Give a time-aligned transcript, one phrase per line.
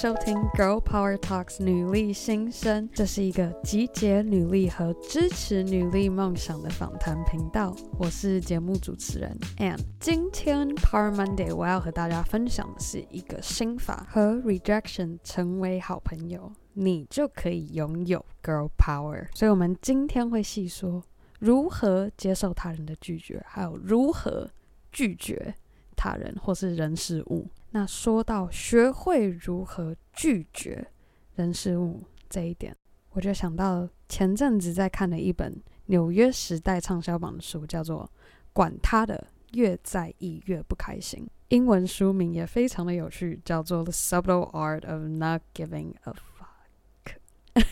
[0.00, 7.76] 收听《Girl Power Talks》女力新生，这是一个集结女力和支持女力梦想的访谈频道。
[7.98, 9.78] 我是节目主持人 Ann。
[10.00, 19.26] 今天 Power Monday，我要和大家分享的是一个心法：和 Rejection 成为好朋友，你就可以拥有 Girl Power。
[19.34, 21.02] 所以，我们今天会细说
[21.40, 24.48] 如何接受他人的拒绝，还有如何
[24.90, 25.54] 拒绝
[25.94, 27.46] 他人或是人事物。
[27.72, 30.88] 那说到学会如何拒绝
[31.36, 32.76] 人事物这一点，
[33.10, 35.52] 我就想到前阵子在看的一本
[35.86, 38.04] 《纽约时代》畅销榜的书，叫做
[38.52, 41.24] 《管他的，越在意越不开心》。
[41.48, 47.14] 英文书名也非常的有趣，叫做《The Subtle Art of Not Giving a Fuck》。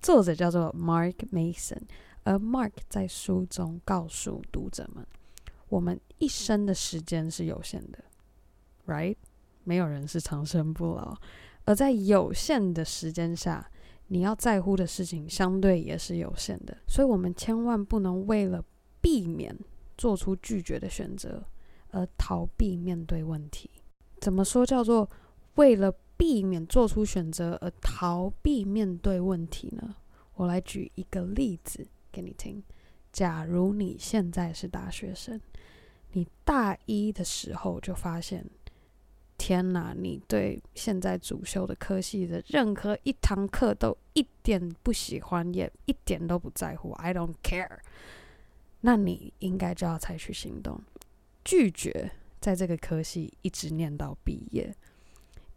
[0.00, 1.82] 作者叫做 Mark Mason，
[2.24, 5.06] 而 Mark 在书中告诉读者们，
[5.68, 8.04] 我们一生的时间是有限的。
[8.90, 9.14] Right，
[9.62, 11.16] 没有人是长生不老，
[11.64, 13.70] 而在有限的时间下，
[14.08, 16.76] 你要在乎的事情相对也是有限的。
[16.88, 18.64] 所以，我们千万不能为了
[19.00, 19.56] 避免
[19.96, 21.44] 做出拒绝的选择
[21.92, 23.70] 而逃避面对问题。
[24.18, 25.08] 怎么说叫做
[25.54, 29.94] 为了避免做出选择而逃避面对问题呢？
[30.34, 32.60] 我来举一个例子给你听。
[33.12, 35.40] 假如你现在是大学生，
[36.10, 38.44] 你大一的时候就发现。
[39.40, 39.94] 天哪！
[39.96, 46.92] 你对现在主修的科系的任何一堂课都一点不喜欢，也一点都不在乎。
[46.92, 47.78] I don't care。
[48.82, 50.78] 那你应该就要采取行动，
[51.42, 54.76] 拒绝在这个科系一直念到毕业，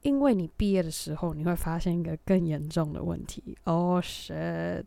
[0.02, 3.58] 因为你毕业的时候你会发现一个更严重的问题。
[3.66, 4.86] Oh shit！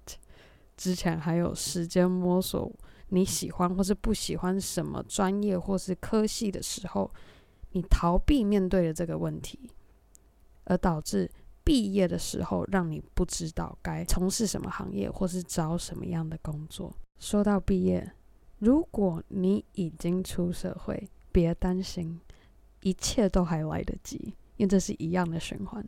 [0.74, 2.72] 之前还有时间摸索
[3.10, 7.10] 你喜欢或是不喜欢什么专业或是科系的时候。
[7.76, 9.70] 你逃避面对了这个问题，
[10.64, 11.30] 而导致
[11.62, 16.90] 毕业的时候让你不知道该从事什么行业，或是找什么样的工作。
[17.18, 18.10] 说到毕业，
[18.60, 22.18] 如果你已经出社会，别担心，
[22.80, 25.86] 一切都还来得及，因为这是一样的循环。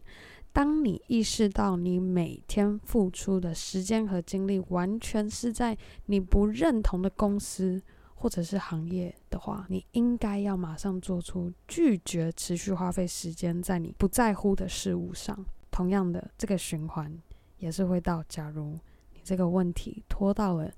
[0.53, 7.83] 当你意识到你每天付出的时间和精力，完全是在你不认同的公司。
[8.21, 15.39] 或者是行业的话，你应该要马上做出拒绝，持续花费时间在你不在乎的事物上。
[15.71, 17.17] 同样的，这个循环
[17.59, 18.73] 也是会到，假如
[19.13, 20.69] 你这个问题拖到了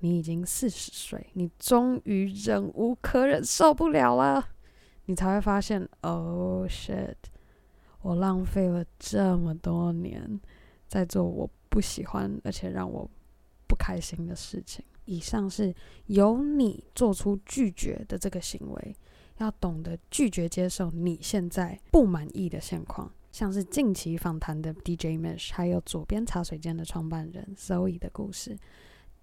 [0.00, 4.44] 你已经四十岁，你终于忍无可忍，受不了了，
[5.04, 7.14] 你才会发现，Oh shit，
[8.02, 10.40] 我浪费了这么多年
[10.88, 13.08] 在做我不喜欢而且让我
[13.68, 14.84] 不开心的事情。
[15.08, 15.74] 以上是
[16.06, 18.96] 由你做出拒绝的这个行为，
[19.38, 28.58] 要懂得拒绝接受你现在不满意的现况，像是近期访谈的 DJ Mesh，还有左边茶水间的创办人 Zoe 的故事，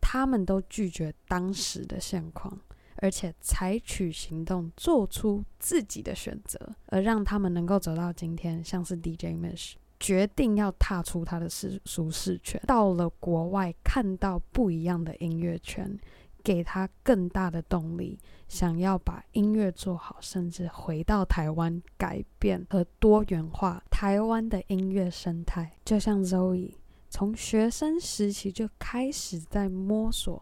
[0.01, 2.59] 他们都拒绝当时的现况，
[2.95, 9.73] 而且采取行动，做出自己的选择，而让他们能够走到今天，像是 DJ Mesh。
[10.05, 15.99] 决定要踏出他的舒舒适圈，到了国外看到不一样的音乐圈，
[16.43, 25.71] 给他更大的动力，想要把音乐做好，甚至回到台湾改变和多元化台湾的音乐生态。
[25.83, 26.75] 就像 Zoe
[27.09, 30.39] 从学生时期就开始在摸索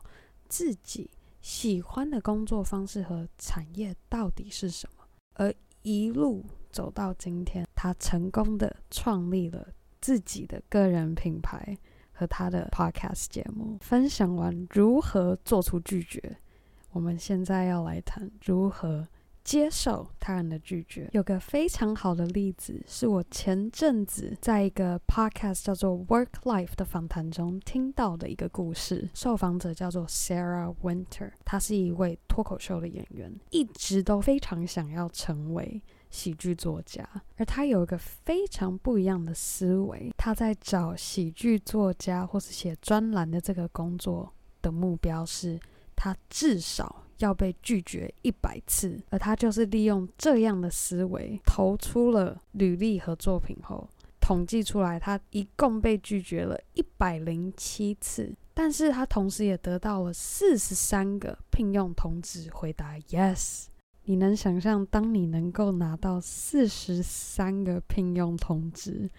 [0.50, 1.10] 自己
[1.40, 6.44] 喜欢的工作方式和产业到底是什么，而一路。
[6.74, 9.68] 走到今天，他成功的创立了
[10.02, 11.78] 自己的个人品牌
[12.12, 13.78] 和他的 podcast 节目。
[13.80, 16.38] 分享完如何做出拒绝，
[16.92, 19.08] 我们现在要来谈如何
[19.44, 21.10] 接受他人的拒绝。
[21.12, 29.10] 有个非常好的例子，是我前阵子在一个 podcast 叫做 Work Life 的访谈中听到的一个故事。
[29.14, 35.82] 受访者叫做 Sarah Winter，她是一位脱口秀的演员，一直都非常想要成为。
[36.14, 37.04] 喜剧作家，
[37.38, 40.14] 而他有一个非常不一样的思维。
[40.16, 44.32] 他在找喜剧作家或是写专栏的这个工作
[44.62, 45.60] 的目标是，
[45.96, 49.02] 他至少要被拒绝一百次。
[49.10, 53.90] 而他就是利用这样的思维，投出了履历和作品后，
[54.22, 58.34] 统计出来他一共被拒绝了一百零七次。
[58.54, 63.66] 但是他同时也得到了四十三个聘用通知，回答 yes。
[64.06, 69.10] 你能想象，当你能够拿到四十三个聘用通知，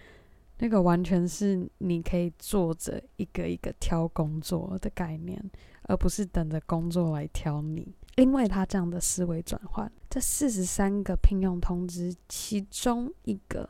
[0.59, 5.43] 那个完全是你可以坐着一个一个挑工作的概念，
[5.85, 7.95] 而不是等着工作来挑你。
[8.17, 13.69] 因为他这样的思维转换，这四十三个聘用通知，其中一个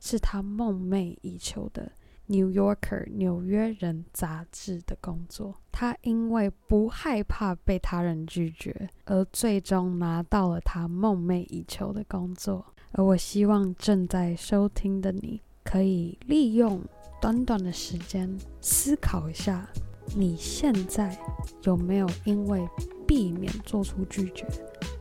[0.00, 1.82] 是他梦寐以求的
[2.26, 5.54] 《New Yorker》纽约人杂志的工作。
[5.70, 12.64] 他因为不害怕被他人拒绝，而最终拿到了他梦寐以求的工作。
[12.92, 16.80] 而我希望正在收听的你，可以利用
[17.20, 19.68] 短短的时间思考一下，
[20.16, 21.18] 你现在
[21.64, 22.64] 有没有因为
[23.06, 24.46] 避免做出拒绝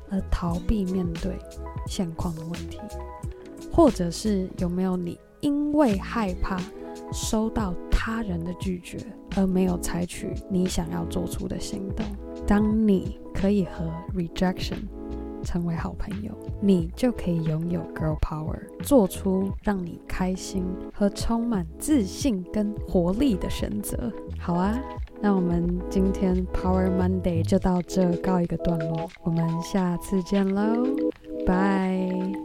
[0.09, 1.37] 而逃避面对
[1.85, 2.79] 现况的问题？
[3.71, 6.59] 或者是有没有你因为害怕
[7.11, 8.97] 收到他人的拒绝
[9.35, 12.05] 而没有采取你想要做出的行动？
[12.45, 14.77] 当你可以和 rejection
[15.43, 16.31] 成为好朋友，
[16.61, 24.11] 你就可以拥有 girl power，做出让你开心和充满自信跟活力的选择。
[24.39, 24.77] 好啊，
[25.21, 30.85] 那我们今天 Power Monday 就到这告一个段落，我们下次见喽，
[31.45, 32.42] 拜。